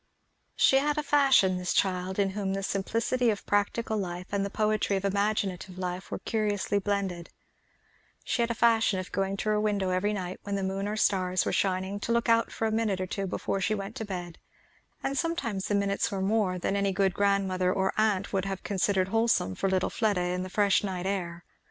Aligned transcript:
She 0.55 0.77
had 0.79 0.97
a 0.97 1.03
fashion, 1.03 1.59
this 1.59 1.73
child, 1.73 2.17
in 2.17 2.31
whom 2.31 2.55
the 2.55 2.63
simplicity 2.63 3.29
of 3.29 3.45
practical 3.45 3.97
life 3.99 4.25
and 4.31 4.43
the 4.43 4.49
poetry 4.49 4.95
of 4.97 5.05
imaginative 5.05 5.77
life 5.77 6.09
were 6.09 6.17
curiously 6.17 6.79
blended, 6.79 7.29
she 8.23 8.41
had 8.41 8.49
a 8.49 8.55
fashion 8.55 8.99
of 8.99 9.11
going 9.11 9.37
to 9.37 9.49
her 9.49 9.59
window 9.59 9.91
every 9.91 10.11
night 10.11 10.39
when 10.41 10.55
the 10.55 10.63
moon 10.63 10.87
or 10.87 10.95
stars 10.97 11.45
were 11.45 11.53
shining 11.53 11.99
to 11.99 12.11
look 12.11 12.29
out 12.29 12.51
for 12.51 12.65
a 12.65 12.71
minute 12.71 12.99
or 12.99 13.05
two 13.05 13.27
before 13.27 13.61
she 13.61 13.75
went 13.75 13.95
to 13.97 14.03
bed; 14.03 14.39
and 15.03 15.19
sometimes 15.19 15.67
the 15.67 15.75
minutes 15.75 16.09
were 16.11 16.19
more 16.19 16.57
than 16.57 16.75
any 16.75 16.91
good 16.91 17.13
grandmother 17.13 17.71
or 17.71 17.93
aunt 17.95 18.33
would 18.33 18.45
have 18.45 18.63
considered 18.63 19.09
wholesome 19.09 19.53
for 19.53 19.69
little 19.69 19.91
Fleda 19.91 20.19
in 20.21 20.41
the 20.41 20.49
fresh 20.49 20.83
night 20.83 21.05
air. 21.05 21.43